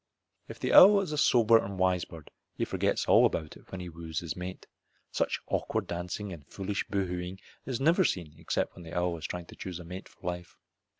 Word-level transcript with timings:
If 0.47 0.59
the 0.59 0.73
owl 0.73 0.99
is 1.01 1.11
a 1.11 1.15
sober 1.19 1.59
and 1.63 1.77
wise 1.77 2.05
bird 2.05 2.31
he 2.55 2.65
forgets 2.65 3.05
all 3.05 3.23
about 3.23 3.55
it 3.55 3.71
when 3.71 3.81
he 3.81 3.87
woos 3.87 4.17
his 4.17 4.35
mate. 4.35 4.65
Such 5.11 5.39
awkward 5.45 5.85
dancing 5.85 6.33
and 6.33 6.43
foolish 6.47 6.83
boo 6.89 7.05
hoo 7.05 7.19
ing 7.19 7.37
is 7.67 7.79
never 7.79 8.03
seen 8.03 8.33
except 8.39 8.73
when 8.73 8.81
the 8.83 8.97
owl 8.97 9.15
is 9.19 9.25
trying 9.27 9.45
to 9.45 9.55
choose 9.55 9.77
a 9.79 9.85
mate 9.85 10.09
for 10.09 10.25
life. 10.27 10.57